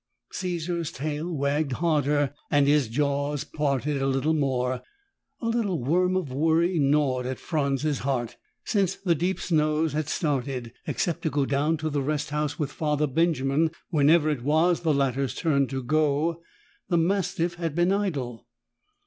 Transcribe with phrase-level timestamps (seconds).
[0.31, 4.81] Caesar's tail wagged harder and his jaws parted a bit more.
[5.41, 8.35] A little worm of worry gnawed at Franz's heart.
[8.65, 12.71] Since the deep snows had started, except to go down to the rest house with
[12.71, 16.41] Father Benjamin whenever it was the latter's turn to go,
[16.89, 18.47] the mastiff had been idle.